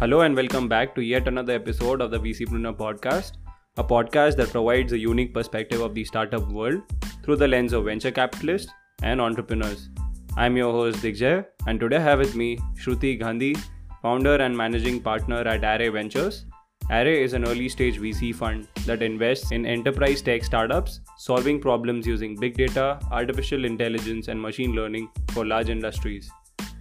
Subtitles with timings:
[0.00, 3.32] Hello and welcome back to yet another episode of the VCpreneur podcast,
[3.78, 6.82] a podcast that provides a unique perspective of the startup world
[7.24, 8.70] through the lens of venture capitalists
[9.02, 9.88] and entrepreneurs.
[10.36, 13.56] I'm your host Digjay, and today I have with me Shruti Gandhi,
[14.00, 16.44] founder and managing partner at Array Ventures.
[16.90, 22.06] Array is an early stage VC fund that invests in enterprise tech startups solving problems
[22.06, 26.30] using big data, artificial intelligence, and machine learning for large industries.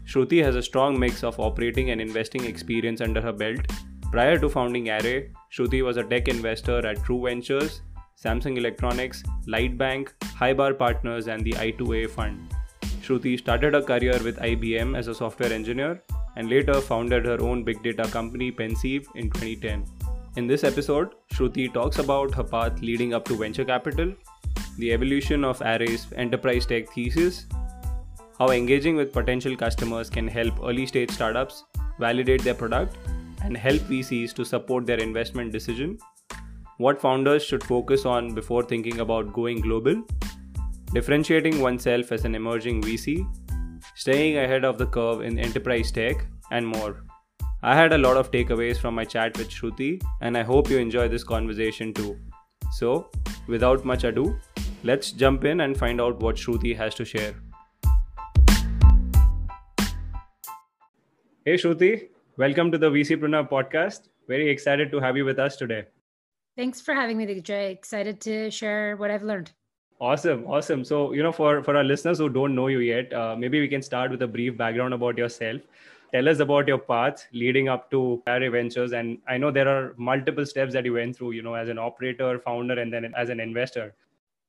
[0.08, 3.60] Shruti has a strong mix of operating and investing experience under her belt.
[4.10, 7.82] Prior to founding Array, Shruti was a tech investor at True Ventures,
[8.18, 12.56] Samsung Electronics, Lightbank, Highbar Partners, and the I2A Fund.
[13.02, 16.02] Shruti started her career with IBM as a software engineer
[16.38, 19.84] and later founded her own big data company Penseev in 2010.
[20.38, 24.14] In this episode, Shruti talks about her path leading up to venture capital,
[24.78, 27.46] the evolution of Array's enterprise tech thesis,
[28.38, 31.64] how engaging with potential customers can help early stage startups
[32.00, 32.96] validate their product
[33.44, 35.98] and help VCs to support their investment decision,
[36.78, 40.04] what founders should focus on before thinking about going global,
[40.94, 43.26] differentiating oneself as an emerging VC,
[43.96, 47.04] staying ahead of the curve in enterprise tech, and more.
[47.64, 50.78] I had a lot of takeaways from my chat with Shruti, and I hope you
[50.78, 52.18] enjoy this conversation too.
[52.74, 53.10] So,
[53.48, 54.38] without much ado,
[54.84, 57.34] let's jump in and find out what Shruti has to share.
[61.48, 64.10] Hey Shruti, welcome to the VCpreneur podcast.
[64.28, 65.86] Very excited to have you with us today.
[66.58, 67.72] Thanks for having me, Jay.
[67.72, 69.54] Excited to share what I've learned.
[70.02, 70.84] Awesome, awesome.
[70.84, 73.70] So, you know, for for our listeners who don't know you yet, uh, maybe we
[73.70, 75.62] can start with a brief background about yourself.
[76.12, 79.96] Tell us about your path leading up to Array Ventures, and I know there are
[79.96, 81.32] multiple steps that you went through.
[81.32, 83.96] You know, as an operator, founder, and then as an investor.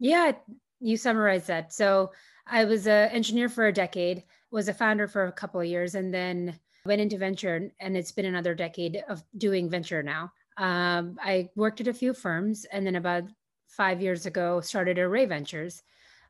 [0.00, 0.32] Yeah,
[0.80, 1.72] you summarized that.
[1.72, 2.10] So,
[2.44, 5.94] I was an engineer for a decade, was a founder for a couple of years,
[5.94, 6.58] and then
[6.88, 10.32] went into venture and it's been another decade of doing venture now.
[10.56, 13.24] Um, I worked at a few firms and then about
[13.68, 15.82] five years ago started Array Ventures.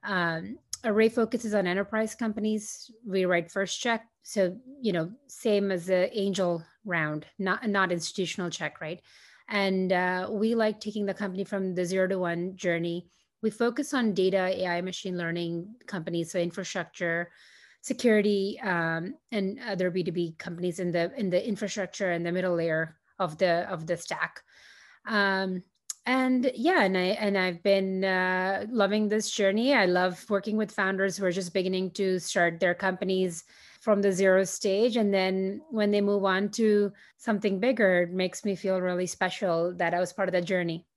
[0.02, 2.90] Um, Array focuses on enterprise companies.
[3.06, 4.04] We write first check.
[4.24, 9.00] So, you know, same as the angel round, not, not institutional check, right?
[9.48, 13.06] And uh, we like taking the company from the zero to one journey.
[13.42, 17.30] We focus on data, AI, machine learning companies, so infrastructure,
[17.80, 22.96] security um, and other B2B companies in the in the infrastructure and the middle layer
[23.18, 24.42] of the of the stack.
[25.06, 25.62] Um,
[26.06, 29.74] and yeah, and I and I've been uh, loving this journey.
[29.74, 33.44] I love working with founders who are just beginning to start their companies
[33.80, 38.44] from the zero stage, and then when they move on to something bigger, it makes
[38.44, 40.87] me feel really special that I was part of that journey.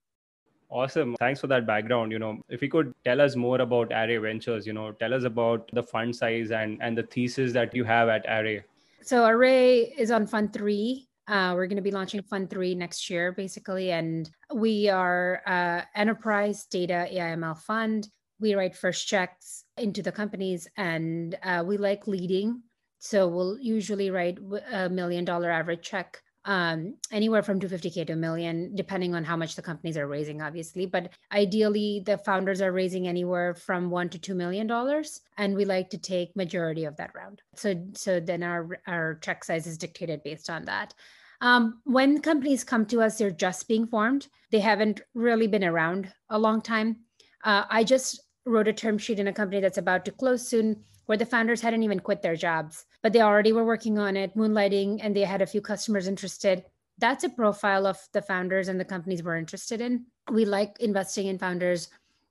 [0.71, 1.17] Awesome.
[1.19, 2.13] Thanks for that background.
[2.13, 5.25] You know, if you could tell us more about Array Ventures, you know, tell us
[5.25, 8.63] about the fund size and and the thesis that you have at Array.
[9.01, 11.09] So Array is on fund three.
[11.27, 15.81] Uh, we're going to be launching fund three next year, basically, and we are uh,
[15.93, 18.07] enterprise data AIML fund.
[18.39, 22.63] We write first checks into the companies, and uh, we like leading.
[22.99, 24.39] So we'll usually write
[24.71, 29.37] a million dollar average check um, anywhere from 250k to a million, depending on how
[29.37, 30.85] much the companies are raising, obviously.
[30.85, 35.65] But ideally, the founders are raising anywhere from one to two million dollars, and we
[35.65, 37.41] like to take majority of that round.
[37.55, 40.93] So, so then our our check size is dictated based on that.
[41.41, 44.27] Um, when companies come to us, they're just being formed.
[44.51, 46.97] They haven't really been around a long time.
[47.43, 50.83] Uh, I just wrote a term sheet in a company that's about to close soon
[51.05, 54.35] where the founders hadn't even quit their jobs, but they already were working on it,
[54.35, 56.63] moonlighting, and they had a few customers interested.
[56.97, 60.05] That's a profile of the founders and the companies we're interested in.
[60.31, 61.89] We like investing in founders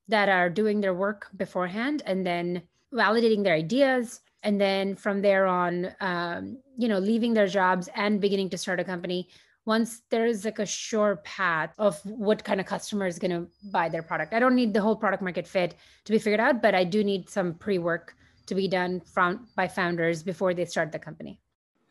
[0.09, 5.47] that are doing their work beforehand and then validating their ideas and then from there
[5.47, 9.29] on um, you know leaving their jobs and beginning to start a company
[9.67, 13.47] once there is like a sure path of what kind of customer is going to
[13.71, 14.33] buy their product.
[14.33, 17.05] I don't need the whole product market fit to be figured out but i do
[17.05, 18.17] need some pre-work
[18.47, 21.41] to be done from by founders before they start the company.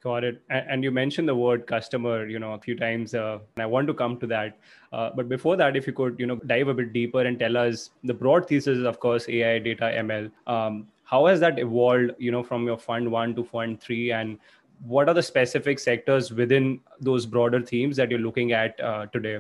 [0.01, 0.42] Got it.
[0.50, 3.88] And you mentioned the word customer you know a few times uh, and i want
[3.88, 4.57] to come to that.
[4.92, 7.57] Uh, but before that if you could you know dive a bit deeper and tell
[7.57, 12.12] us the broad thesis is of course ai data ml um, how has that evolved
[12.18, 14.38] you know from your fund one to fund three and
[14.81, 19.40] what are the specific sectors within those broader themes that you're looking at uh, today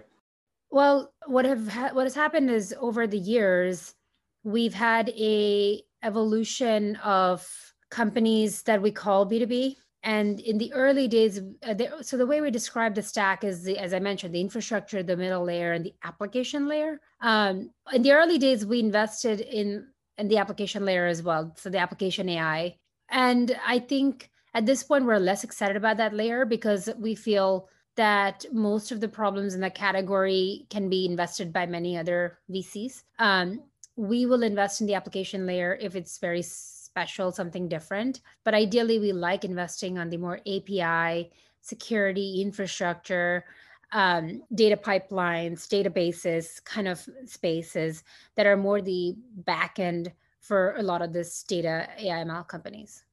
[0.71, 3.95] well what have ha- what has happened is over the years
[4.43, 7.47] we've had a evolution of
[7.89, 9.75] companies that we call B2B.
[10.03, 13.63] And in the early days, uh, the, so the way we describe the stack is,
[13.63, 17.01] the, as I mentioned, the infrastructure, the middle layer, and the application layer.
[17.19, 19.87] Um, in the early days, we invested in
[20.17, 22.75] in the application layer as well, so the application AI.
[23.09, 27.69] And I think At this point, we're less excited about that layer because we feel
[27.95, 33.03] that most of the problems in that category can be invested by many other VCs.
[33.19, 33.61] Um,
[33.95, 38.21] we will invest in the application layer if it's very special, something different.
[38.45, 41.29] But ideally, we like investing on the more API,
[41.61, 43.43] security, infrastructure,
[43.91, 48.03] um, data pipelines, databases kind of spaces
[48.35, 49.15] that are more the
[49.45, 53.03] back end for a lot of this data AIML companies.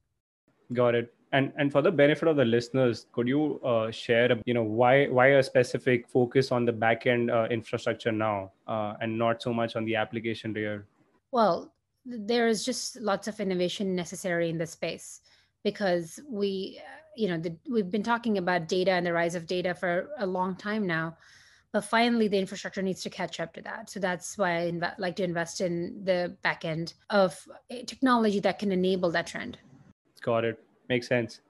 [0.71, 1.13] Got it.
[1.33, 5.07] And and for the benefit of the listeners, could you uh, share, you know, why
[5.07, 9.53] why a specific focus on the back end uh, infrastructure now, uh, and not so
[9.53, 10.85] much on the application layer?
[11.31, 11.73] Well,
[12.05, 15.19] there is just lots of innovation necessary in the space
[15.63, 16.79] because we
[17.17, 20.25] you know the, we've been talking about data and the rise of data for a
[20.25, 21.17] long time now
[21.73, 23.89] but finally the infrastructure needs to catch up to that.
[23.89, 27.37] So that's why i inv- like to invest in the back end of
[27.85, 29.57] technology that can enable that trend.
[30.21, 31.41] Got it makes sense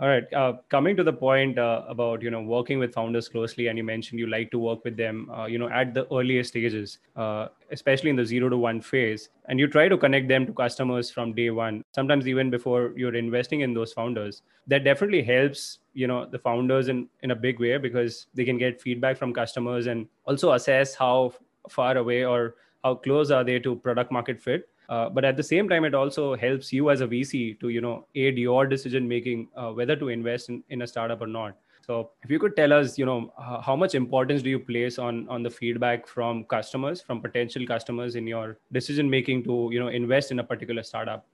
[0.00, 0.24] all right.
[0.34, 3.84] Uh, coming to the point uh, about you know working with founders closely, and you
[3.84, 7.46] mentioned you like to work with them, uh, you know, at the earliest stages, uh,
[7.70, 11.12] especially in the zero to one phase, and you try to connect them to customers
[11.12, 11.84] from day one.
[11.94, 16.88] Sometimes even before you're investing in those founders, that definitely helps you know the founders
[16.88, 20.96] in in a big way because they can get feedback from customers and also assess
[20.96, 21.32] how
[21.70, 25.42] far away or how close are they to product market fit uh, but at the
[25.42, 29.08] same time, it also helps you as a VC to you know aid your decision
[29.08, 31.56] making uh, whether to invest in, in a startup or not.
[31.86, 33.30] So if you could tell us, you know,
[33.62, 38.16] how much importance do you place on on the feedback from customers, from potential customers
[38.16, 41.26] in your decision making to you know invest in a particular startup?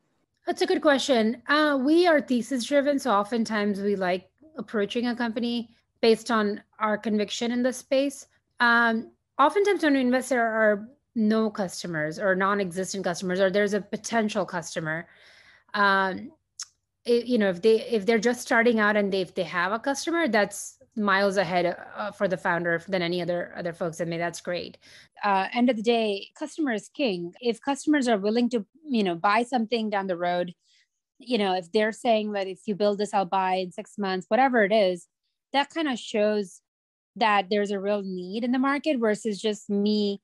[0.46, 1.42] That's a good question.
[1.46, 5.70] Uh, we are thesis driven, so oftentimes we like approaching a company
[6.00, 8.26] based on our conviction in the space.
[8.58, 13.80] Um, oftentimes when we invest, there are no customers or non-existent customers or there's a
[13.80, 15.06] potential customer
[15.74, 16.30] um
[17.04, 19.72] it, you know if they if they're just starting out and they if they have
[19.72, 24.10] a customer that's miles ahead uh, for the founder than any other other folks and
[24.10, 24.76] me that's great.
[25.24, 27.32] Uh, end of the day customer is king.
[27.40, 30.52] If customers are willing to you know buy something down the road
[31.20, 34.26] you know if they're saying that if you build this i'll buy in six months
[34.28, 35.06] whatever it is
[35.52, 36.60] that kind of shows
[37.16, 40.20] that there's a real need in the market versus just me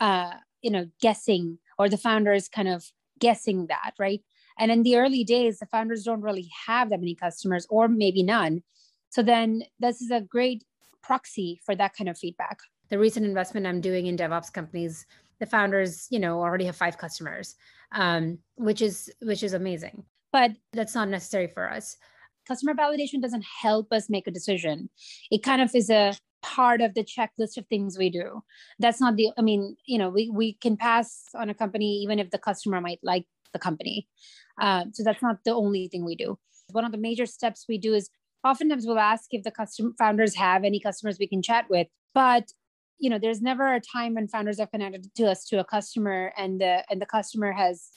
[0.00, 0.32] uh,
[0.62, 2.84] you know guessing or the founders kind of
[3.18, 4.20] guessing that right?
[4.58, 8.22] And in the early days the founders don't really have that many customers or maybe
[8.22, 8.62] none.
[9.10, 10.64] So then this is a great
[11.02, 12.58] proxy for that kind of feedback.
[12.90, 15.06] The recent investment i'm doing in devops companies
[15.40, 17.56] the founders you know already have five customers
[17.94, 20.04] um, which is which is amazing.
[20.32, 21.96] But that's not necessary for us.
[22.46, 24.90] Customer validation doesn't help us make a decision.
[25.30, 26.14] It kind of is a
[26.44, 28.42] part of the checklist of things we do.
[28.78, 32.18] That's not the i mean you know we, we can pass on a company even
[32.18, 34.06] if the customer might like the company.
[34.60, 36.38] Uh, so that's not the only thing we do.
[36.70, 38.10] One of the major steps we do is
[38.44, 42.44] oftentimes we'll ask if the customer founders have any customers we can chat with but
[42.98, 46.32] you know there's never a time when founders have connected to us to a customer
[46.36, 47.88] and the and the customer has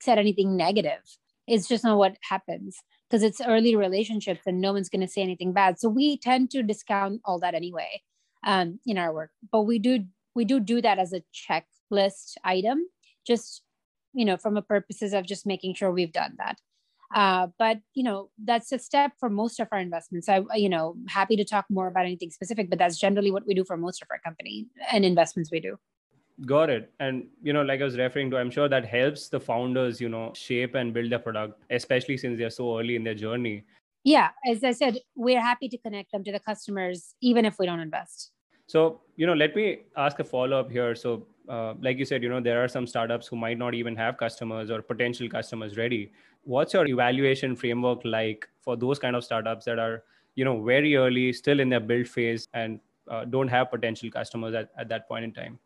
[0.00, 1.02] said anything negative.
[1.46, 2.76] It's just not what happens
[3.14, 5.78] because it's early relationships and no one's going to say anything bad.
[5.78, 8.02] So we tend to discount all that anyway
[8.44, 9.30] um, in our work.
[9.52, 12.88] But we do we do do that as a checklist item,
[13.24, 13.62] just
[14.14, 16.58] you know, from a purposes of just making sure we've done that.
[17.14, 20.28] Uh, but you know, that's a step for most of our investments.
[20.28, 23.54] I you know happy to talk more about anything specific, but that's generally what we
[23.54, 25.78] do for most of our company and investments we do
[26.42, 26.92] got it.
[27.00, 30.08] And you know like i was referring to i'm sure that helps the founders you
[30.08, 33.64] know shape and build their product especially since they're so early in their journey.
[34.04, 37.66] Yeah as i said we're happy to connect them to the customers even if we
[37.66, 38.30] don't invest.
[38.66, 40.94] So you know let me ask a follow up here.
[40.94, 43.94] So uh, like you said you know there are some startups who might not even
[43.96, 46.12] have customers or potential customers ready.
[46.42, 50.02] What's your evaluation framework like for those kind of startups that are
[50.34, 54.54] you know very early still in their build phase and uh, don't have potential customers
[54.54, 55.58] at, at that point in time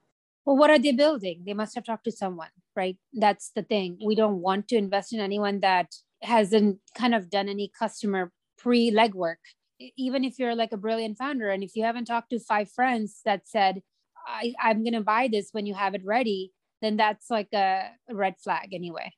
[0.48, 1.42] well what are they building?
[1.44, 2.96] They must have talked to someone right?
[3.12, 3.98] That's the thing.
[4.06, 5.88] We don't want to invest in anyone that
[6.22, 9.42] hasn't kind of done any customer pre legwork
[9.96, 13.20] even if you're like a brilliant founder and if you haven't talked to five friends
[13.24, 13.80] that said
[14.26, 16.52] I, i'm going to buy this when you have it ready
[16.82, 19.12] then that's like a, a red flag anyway.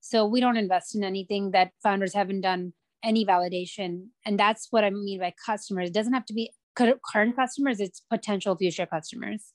[0.00, 4.08] So we don't invest in anything that founders haven't done any validation.
[4.24, 5.88] And that's what i mean by customers.
[5.88, 9.52] It doesn't have to be current customers it's potential future customers.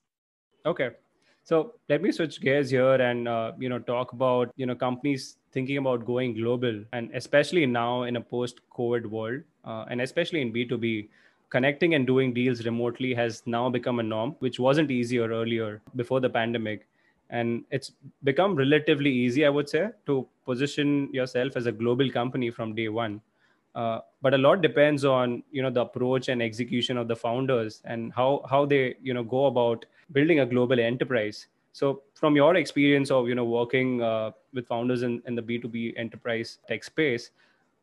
[0.66, 0.90] Okay
[1.52, 5.38] so let me switch gears here and uh, you know talk about you know companies
[5.52, 10.52] thinking about going global, and especially now in a post-COVID world, uh, and especially in
[10.52, 11.10] B two B,
[11.50, 16.22] connecting and doing deals remotely has now become a norm, which wasn't easier earlier before
[16.22, 16.88] the pandemic.
[17.30, 17.92] And it's
[18.24, 22.90] become relatively easy, I would say, to position yourself as a global company from day
[22.90, 23.22] one.
[23.76, 27.82] uh, but a lot depends on you know the approach and execution of the founders
[27.86, 31.48] and how how they you know go about building a global enterprise.
[31.74, 35.94] So from your experience of you know working uh, with founders in, in the b2b
[35.98, 37.32] enterprise tech space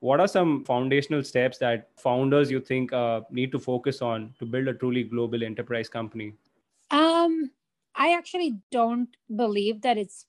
[0.01, 4.47] what are some foundational steps that founders you think uh, need to focus on to
[4.47, 6.33] build a truly global enterprise company?
[6.91, 7.51] Um
[7.95, 10.27] i actually don't believe that it's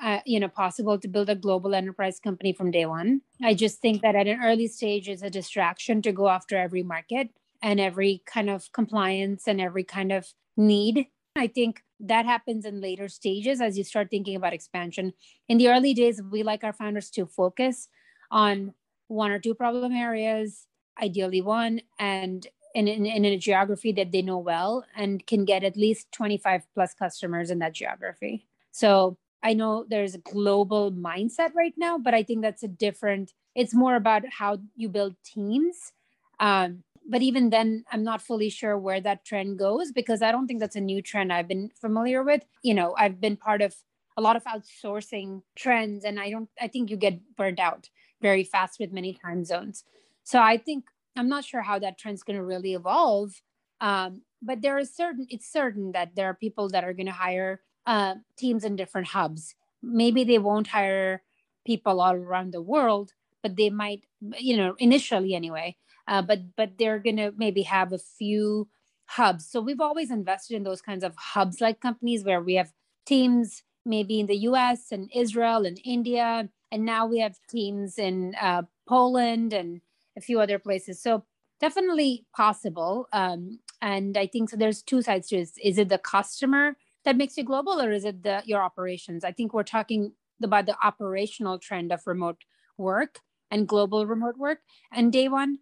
[0.00, 3.20] uh, you know possible to build a global enterprise company from day one.
[3.42, 6.84] I just think that at an early stage is a distraction to go after every
[6.84, 12.64] market and every kind of compliance and every kind of need i think that happens
[12.64, 15.12] in later stages as you start thinking about expansion
[15.48, 17.88] in the early days we like our founders to focus
[18.30, 18.72] on
[19.08, 20.66] one or two problem areas
[21.00, 25.64] ideally one and in, in, in a geography that they know well and can get
[25.64, 31.54] at least 25 plus customers in that geography so I know there's a global mindset
[31.54, 35.92] right now, but I think that's a different, it's more about how you build teams.
[36.40, 40.46] Um, but even then, I'm not fully sure where that trend goes because I don't
[40.46, 42.44] think that's a new trend I've been familiar with.
[42.62, 43.74] You know, I've been part of
[44.18, 47.88] a lot of outsourcing trends, and I don't, I think you get burnt out
[48.20, 49.84] very fast with many time zones.
[50.22, 50.84] So I think
[51.16, 53.40] I'm not sure how that trend's going to really evolve.
[53.80, 57.12] Um, but there is certain, it's certain that there are people that are going to
[57.12, 59.54] hire uh, teams in different hubs.
[59.82, 61.22] Maybe they won't hire
[61.64, 63.12] people all around the world,
[63.42, 64.02] but they might,
[64.38, 65.76] you know, initially anyway.
[66.08, 68.68] Uh, but but they're gonna maybe have a few
[69.06, 69.48] hubs.
[69.48, 72.72] So we've always invested in those kinds of hubs like companies where we have
[73.06, 74.90] teams maybe in the U.S.
[74.90, 79.80] and Israel and India, and now we have teams in uh, Poland and
[80.16, 81.00] a few other places.
[81.02, 81.24] So
[81.60, 83.08] definitely possible.
[83.12, 84.56] Um, and I think so.
[84.56, 85.50] There's two sides to it.
[85.62, 89.32] Is it the customer that makes you global or is it the your operations i
[89.32, 90.12] think we're talking
[90.42, 92.44] about the operational trend of remote
[92.76, 94.58] work and global remote work
[94.92, 95.58] and day one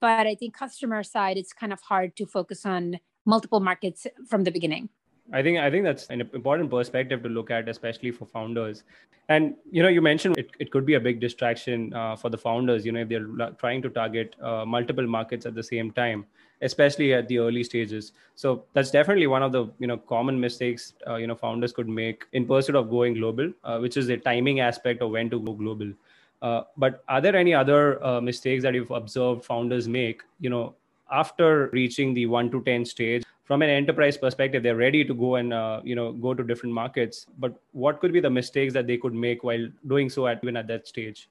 [0.00, 4.44] but i think customer side it's kind of hard to focus on multiple markets from
[4.44, 4.88] the beginning
[5.32, 8.84] I think I think that's an important perspective to look at, especially for founders.
[9.28, 12.38] And you know, you mentioned it, it could be a big distraction uh, for the
[12.38, 12.86] founders.
[12.86, 16.24] You know, if they're trying to target uh, multiple markets at the same time,
[16.62, 18.12] especially at the early stages.
[18.36, 21.88] So that's definitely one of the you know common mistakes uh, you know founders could
[21.88, 25.40] make in pursuit of going global, uh, which is the timing aspect of when to
[25.40, 25.92] go global.
[26.40, 30.22] Uh, but are there any other uh, mistakes that you've observed founders make?
[30.38, 30.74] You know,
[31.10, 35.36] after reaching the one to ten stage from an enterprise perspective they're ready to go
[35.36, 38.86] and uh, you know go to different markets but what could be the mistakes that
[38.86, 41.28] they could make while doing so at even at that stage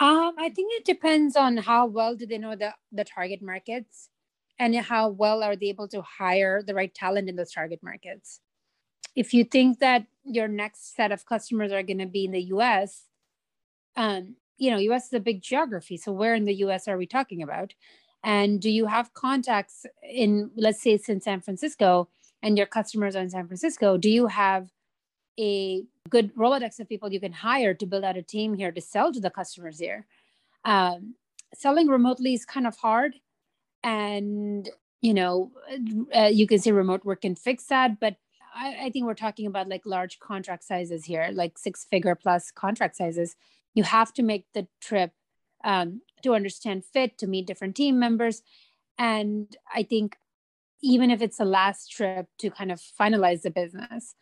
[0.00, 4.10] um, i think it depends on how well do they know the, the target markets
[4.58, 8.40] and how well are they able to hire the right talent in those target markets
[9.14, 12.42] if you think that your next set of customers are going to be in the
[12.42, 13.05] us
[13.96, 17.06] um, you know us is a big geography so where in the us are we
[17.06, 17.74] talking about
[18.26, 22.08] and do you have contacts in, let's say it's in San Francisco
[22.42, 23.96] and your customers are in San Francisco?
[23.96, 24.68] Do you have
[25.38, 28.80] a good Rolodex of people you can hire to build out a team here to
[28.80, 30.06] sell to the customers here?
[30.64, 31.14] Um,
[31.54, 33.14] selling remotely is kind of hard.
[33.84, 34.68] And,
[35.02, 35.52] you know,
[36.12, 38.00] uh, you can say remote work can fix that.
[38.00, 38.16] But
[38.56, 42.50] I, I think we're talking about like large contract sizes here, like six figure plus
[42.50, 43.36] contract sizes.
[43.76, 45.12] You have to make the trip
[45.62, 48.42] um, to understand fit, to meet different team members.
[48.98, 50.16] And I think
[50.82, 54.14] even if it's the last trip to kind of finalize the business,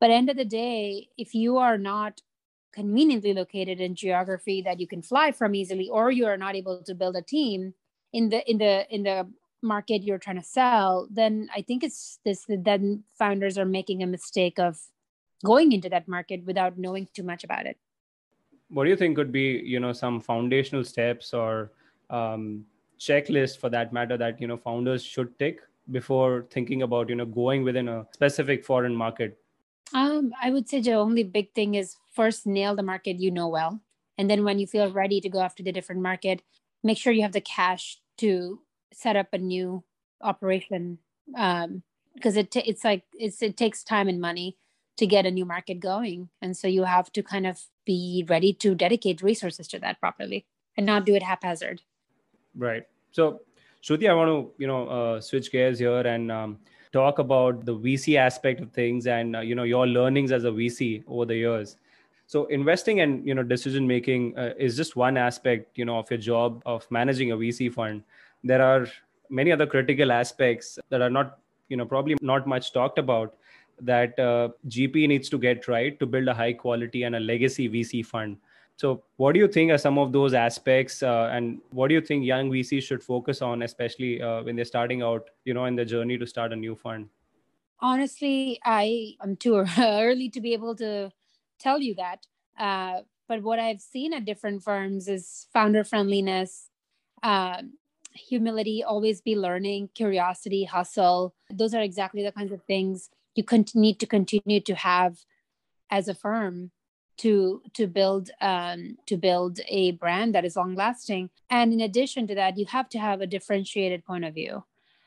[0.00, 2.22] but end of the day, if you are not
[2.72, 6.82] conveniently located in geography that you can fly from easily, or you are not able
[6.82, 7.74] to build a team
[8.12, 9.28] in the in the in the
[9.62, 14.06] market you're trying to sell, then I think it's this then founders are making a
[14.06, 14.78] mistake of
[15.44, 17.78] going into that market without knowing too much about it
[18.70, 21.72] what do you think could be you know some foundational steps or
[22.10, 22.64] um,
[22.98, 27.26] checklist for that matter that you know founders should take before thinking about you know
[27.26, 29.38] going within a specific foreign market?
[29.92, 33.48] Um, i would say the only big thing is first nail the market you know
[33.48, 33.80] well.
[34.16, 36.42] And then when you feel ready to go after the different market
[36.84, 38.60] make sure you have the cash to
[38.92, 39.82] set up a new
[40.22, 40.98] operation
[41.36, 41.82] um,
[42.14, 44.56] because it t- it's like it's, it takes time and money
[44.96, 46.28] to get a new market going.
[46.40, 50.46] And so you have to kind of be ready to dedicate resources to that properly
[50.76, 51.82] and not do it haphazard.
[52.56, 52.84] Right.
[53.10, 53.40] So,
[53.82, 56.58] Shruti, I want to you know uh, switch gears here and um,
[56.92, 60.50] talk about the VC aspect of things and uh, you know your learnings as a
[60.50, 61.76] VC over the years.
[62.26, 66.10] So, investing and you know decision making uh, is just one aspect you know of
[66.10, 68.02] your job of managing a VC fund.
[68.42, 68.86] There are
[69.28, 73.34] many other critical aspects that are not you know probably not much talked about
[73.80, 77.68] that uh, GP needs to get right to build a high quality and a legacy
[77.68, 78.36] VC fund.
[78.76, 82.00] So, what do you think are some of those aspects, uh, and what do you
[82.00, 85.76] think young VCs should focus on, especially uh, when they're starting out, you know, in
[85.76, 87.08] the journey to start a new fund?
[87.80, 91.12] Honestly, I am too early to be able to
[91.60, 92.26] tell you that.
[92.58, 96.68] Uh, but what I've seen at different firms is founder friendliness,
[97.22, 97.62] uh,
[98.12, 101.34] humility, always be learning, curiosity, hustle.
[101.50, 105.18] Those are exactly the kinds of things you need to continue to have
[105.90, 106.70] as a firm
[107.16, 111.30] to to build um, to build a brand that is long lasting.
[111.48, 114.64] And in addition to that, you have to have a differentiated point of view.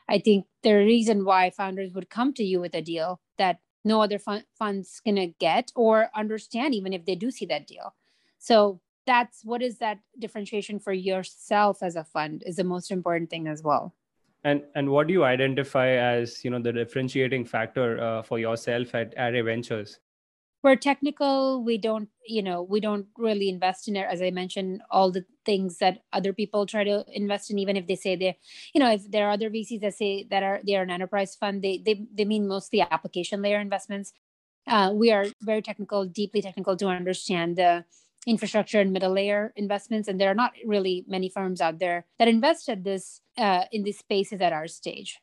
[0.08, 4.00] I think the reason why founders would come to you with a deal that no
[4.02, 7.94] other fund, funds gonna get or understand, even if they do see that deal.
[8.38, 13.30] So that's what is that differentiation for yourself as a fund is the most important
[13.30, 13.94] thing as well.
[14.48, 18.94] And and what do you identify as you know the differentiating factor uh, for yourself
[18.94, 19.98] at Array Ventures?
[20.62, 21.62] we're technical.
[21.62, 24.06] We don't you know we don't really invest in it.
[24.10, 27.86] As i mentioned all the things that other people try to invest in even if
[27.86, 28.34] they say they're
[28.74, 31.36] you know if there are other vcs that say that are they are an enterprise
[31.36, 34.12] fund they they, they mean mostly application layer investments.
[34.66, 37.84] Uh, we are very technical deeply technical to understand the
[38.28, 42.28] infrastructure and middle layer investments and there are not really many firms out there that
[42.28, 45.18] invest at this uh, in these spaces at our stage.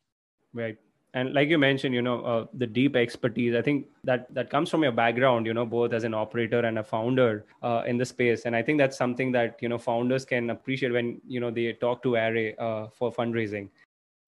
[0.53, 0.77] Right.
[1.13, 4.69] And like you mentioned you know uh, the deep expertise i think that that comes
[4.69, 8.05] from your background you know both as an operator and a founder uh, in the
[8.05, 8.45] space.
[8.45, 11.73] And i think that's something that you know founders can appreciate when you know they
[11.73, 13.69] talk to array uh, for fundraising.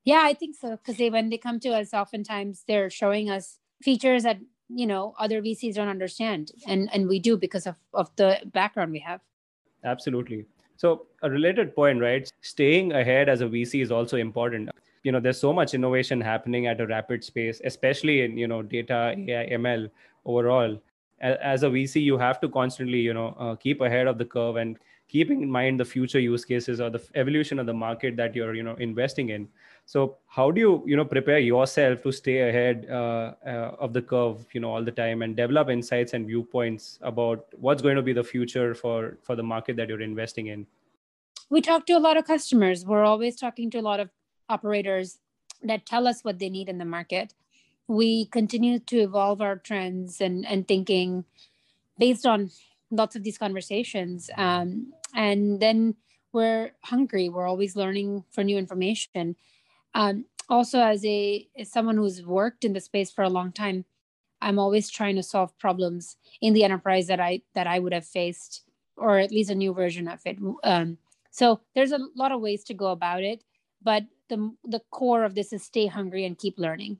[0.06, 3.58] Yeah i think so because they when they come to us oftentimes they're showing us
[3.82, 6.52] features that you know other vcs don't understand.
[6.66, 9.22] And and we do because of of the background we have.
[9.84, 10.46] Absolutely.
[10.76, 12.32] So a related point right?
[12.42, 14.70] Staying ahead as a vc is also important.
[15.04, 18.62] You know there's so much innovation happening at a rapid space especially in you know
[18.62, 19.90] data ai ml
[20.26, 20.78] overall.
[21.22, 24.58] As a vc you have to constantly you know uh, keep ahead of the curve
[24.58, 28.36] and keeping in mind the future use cases or the evolution of the market that
[28.36, 29.48] you're you know investing in
[29.88, 34.02] so how do you you know prepare yourself to stay ahead uh, uh, of the
[34.02, 38.02] curve you know all the time and develop insights and viewpoints about what's going to
[38.02, 40.68] be the future for for the market that you're investing in
[41.50, 44.10] we talk to a lot of customers we're always talking to a lot of
[44.50, 45.20] operators
[45.64, 47.34] that tell us what they need in the market.
[47.88, 51.26] We continue to evolve our trends and, and thinking
[51.98, 52.52] based on
[52.92, 54.30] lots of these conversations.
[54.38, 55.96] Um, and then
[56.34, 57.30] we're hungry.
[57.30, 59.36] We're always learning for new information.
[59.98, 63.84] Um, also, as a as someone who's worked in the space for a long time,
[64.42, 68.06] I'm always trying to solve problems in the enterprise that I that I would have
[68.06, 68.64] faced,
[68.96, 70.38] or at least a new version of it.
[70.64, 71.00] Um,
[71.32, 73.44] so there's a lot of ways to go about it,
[73.82, 76.98] but the the core of this is stay hungry and keep learning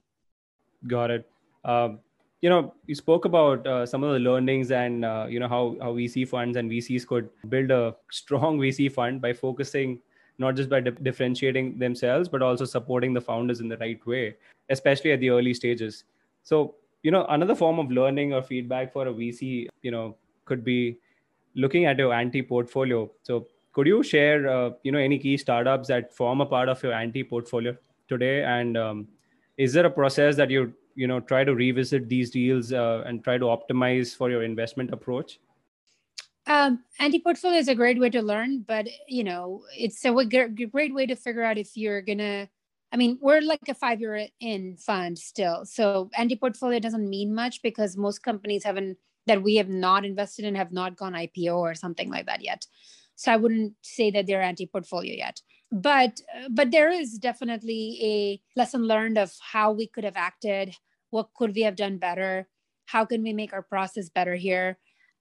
[0.88, 1.30] got it
[1.66, 2.00] um,
[2.42, 5.76] you know you spoke about uh, some of the learnings and uh, you know how
[5.82, 10.00] how vc funds and vcs could build a strong vc fund by focusing
[10.40, 14.36] not just by di- differentiating themselves but also supporting the founders in the right way
[14.70, 16.04] especially at the early stages
[16.44, 20.64] so you know another form of learning or feedback for a vc you know could
[20.64, 20.98] be
[21.56, 23.48] looking at your anti portfolio so
[23.78, 26.94] could you share, uh, you know, any key startups that form a part of your
[26.94, 28.44] anti portfolio today?
[28.44, 29.08] And um,
[29.56, 33.24] is there a process that you, you know, try to revisit these deals uh, and
[33.24, 35.40] try to optimize for your investment approach?
[36.48, 40.94] Um, anti portfolio is a great way to learn, but you know, it's a great
[40.94, 42.50] way to figure out if you're gonna.
[42.94, 47.36] I mean, we're like a five year in fund still, so anti portfolio doesn't mean
[47.36, 51.58] much because most companies haven't that we have not invested in have not gone IPO
[51.58, 52.66] or something like that yet.
[53.18, 55.42] So I wouldn't say that they're anti-portfolio yet.
[55.72, 60.76] But but there is definitely a lesson learned of how we could have acted,
[61.10, 62.48] what could we have done better,
[62.86, 64.78] how can we make our process better here.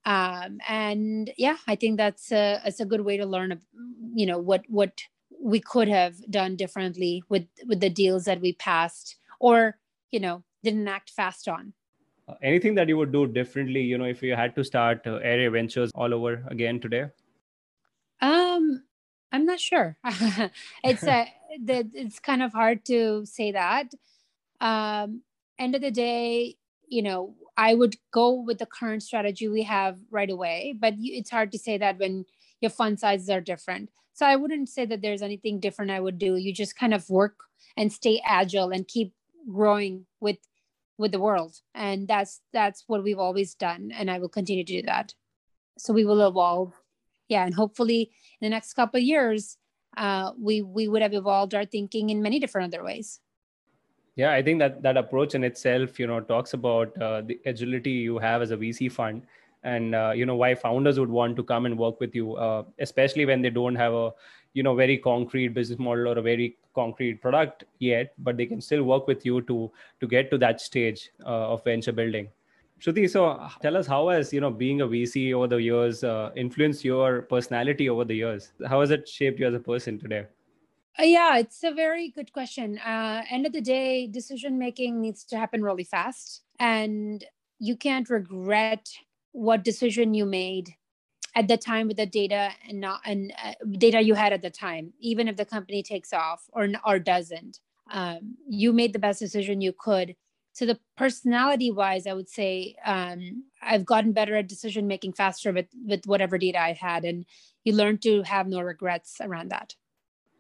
[0.07, 3.61] Um, and yeah, I think that's a, it's a good way to learn,
[4.15, 5.03] you know, what what
[5.39, 9.77] we could have done differently with with the deals that we passed or
[10.11, 11.75] you know didn't act fast on
[12.27, 15.17] uh, anything that you would do differently you know if you had to start uh,
[15.17, 17.05] Array Ventures all over again today
[18.21, 18.83] um,
[19.33, 19.97] I'm not sure.
[20.85, 21.33] it's a
[21.65, 23.93] that it's kind of hard to say that.
[24.61, 25.23] Um,
[25.59, 26.57] end of the day,
[26.89, 31.31] you know, I would go with the current strategy we have right away, but it's
[31.31, 32.25] hard to say that when
[32.61, 33.91] your fund sizes are different.
[34.13, 36.37] So I wouldn't say that there's anything different I would do.
[36.37, 37.37] You just kind of work
[37.77, 39.13] and stay agile and keep
[39.51, 40.39] growing with
[40.99, 41.57] with the world.
[41.75, 45.15] And that's that's what we've always done and I will continue to do that.
[45.79, 46.73] So we will evolve
[47.29, 49.57] yeah and hopefully in the next couple of years
[49.97, 53.21] uh, we we would have evolved our thinking in many different other ways
[54.17, 57.91] yeah i think that that approach in itself you know talks about uh, the agility
[57.91, 59.23] you have as a vc fund
[59.63, 62.63] and uh, you know why founders would want to come and work with you uh,
[62.79, 64.13] especially when they don't have a
[64.55, 68.61] you know very concrete business model or a very concrete product yet but they can
[68.61, 72.29] still work with you to to get to that stage uh, of venture building
[72.79, 76.31] Shruti, so tell us how has you know being a VC over the years uh,
[76.37, 78.53] influenced your personality over the years?
[78.69, 80.27] How has it shaped you as a person today?
[80.99, 82.79] Uh, yeah, it's a very good question.
[82.79, 87.25] Uh, end of the day, decision making needs to happen really fast, and
[87.59, 88.89] you can't regret
[89.33, 90.75] what decision you made
[91.35, 94.51] at the time with the data and not and uh, data you had at the
[94.51, 97.61] time, even if the company takes off or or doesn't.
[97.91, 100.17] Um, you made the best decision you could
[100.53, 105.53] so the personality wise i would say um, i've gotten better at decision making faster
[105.53, 107.27] with with whatever data i've had and
[107.65, 109.75] you learn to have no regrets around that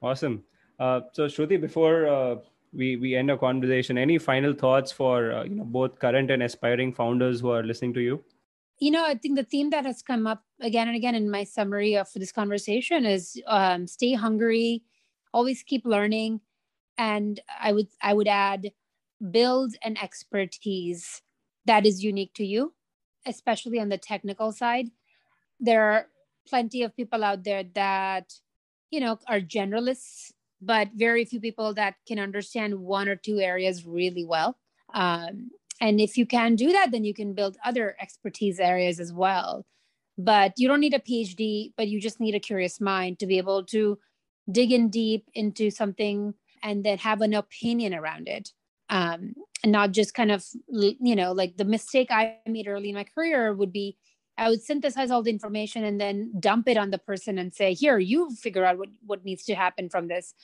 [0.06, 0.42] awesome
[0.78, 2.36] uh, so shruti before uh,
[2.72, 6.42] we we end our conversation any final thoughts for uh, you know both current and
[6.48, 8.22] aspiring founders who are listening to you
[8.78, 11.44] you know i think the theme that has come up again and again in my
[11.44, 14.82] summary of this conversation is um, stay hungry
[15.32, 16.40] always keep learning
[16.98, 18.70] and i would i would add
[19.30, 21.22] build an expertise
[21.64, 22.74] that is unique to you,
[23.26, 24.90] especially on the technical side.
[25.58, 26.06] There are
[26.48, 28.32] plenty of people out there that,
[28.90, 33.86] you know, are generalists, but very few people that can understand one or two areas
[33.86, 34.56] really well.
[34.94, 39.12] Um, and if you can do that, then you can build other expertise areas as
[39.12, 39.66] well.
[40.16, 43.36] But you don't need a PhD, but you just need a curious mind to be
[43.36, 43.98] able to
[44.50, 48.52] dig in deep into something and then have an opinion around it
[48.88, 52.94] um, and not just kind of you know like the mistake i made early in
[52.94, 53.96] my career would be
[54.38, 57.74] i would synthesize all the information and then dump it on the person and say
[57.74, 60.34] here you figure out what, what needs to happen from this.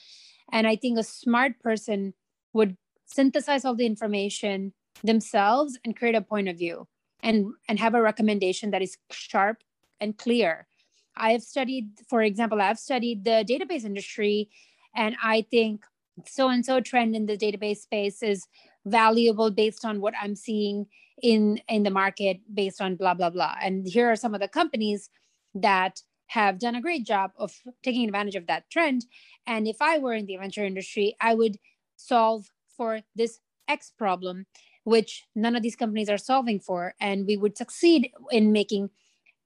[0.51, 2.13] And i think a smart person
[2.53, 6.87] would synthesize all the information themselves and create a point of view
[7.21, 9.63] and and have a recommendation that is sharp
[9.99, 10.67] and clear.
[11.15, 14.49] I have studied for example i've studied the database industry
[14.95, 15.85] and i think
[16.25, 18.47] so and so trend in the database space is
[18.85, 20.87] valuable based on what i'm seeing
[21.23, 23.55] in in the market based on blah blah blah.
[23.63, 25.09] And here are some of the companies
[25.55, 29.05] that have done a great job of taking advantage of that trend.
[29.47, 31.57] And if i were in the venture industry i would
[31.95, 34.45] solve for this x problem
[34.83, 36.93] which none of these companies are solving for.
[36.99, 38.89] And we would succeed in making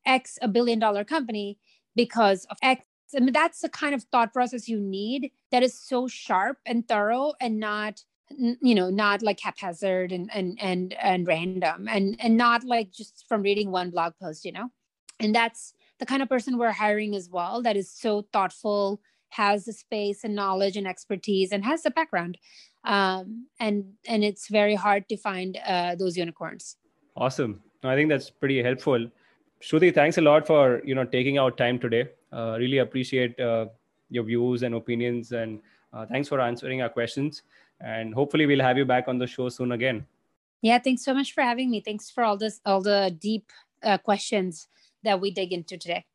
[0.06, 1.60] x a billion dollar company
[1.96, 2.84] because of x.
[3.16, 6.88] I mean, that's the kind of thought process you need that is so sharp and
[6.88, 12.36] thorough and not you know not like haphazard and and and and random and and
[12.36, 14.70] not like just from reading one blog post you know?
[15.20, 19.66] And that's the kind of person we're hiring as well that is so thoughtful has
[19.66, 22.38] the space and knowledge and expertise and has the background
[22.88, 26.78] um, and and it's very hard to find uh, those unicorns.
[27.16, 27.62] Awesome.
[27.84, 29.08] I think that's pretty helpful.
[29.62, 32.10] Shruti thanks a lot for you know taking our time today.
[32.32, 33.68] Uh, really appreciate uh,
[34.10, 35.60] your views and opinions, and
[35.94, 37.44] uh, thanks for answering our questions.
[37.80, 40.06] And hopefully, we'll have you back on the show soon again.
[40.62, 41.82] Yeah, thanks so much for having me.
[41.82, 43.52] Thanks for all this, all the deep
[43.84, 44.68] uh, questions
[45.04, 46.06] that we dig into today.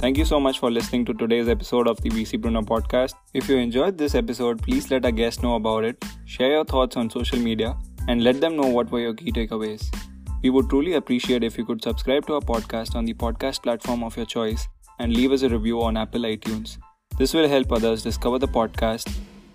[0.00, 3.14] Thank you so much for listening to today's episode of the VCpreneur podcast.
[3.34, 6.96] If you enjoyed this episode, please let our guests know about it, share your thoughts
[6.96, 9.92] on social media, and let them know what were your key takeaways.
[10.42, 14.04] We would truly appreciate if you could subscribe to our podcast on the podcast platform
[14.04, 16.78] of your choice and leave us a review on Apple iTunes.
[17.18, 19.12] This will help others discover the podcast.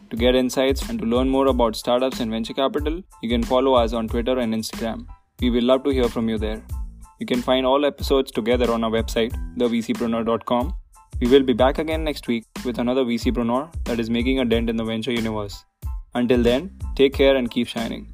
[0.09, 3.73] To get insights and to learn more about startups and venture capital, you can follow
[3.73, 5.07] us on Twitter and Instagram.
[5.39, 6.61] We will love to hear from you there.
[7.19, 10.73] You can find all episodes together on our website, thevcpreneur.com.
[11.21, 14.69] We will be back again next week with another VCpreneur that is making a dent
[14.69, 15.63] in the venture universe.
[16.13, 18.12] Until then, take care and keep shining.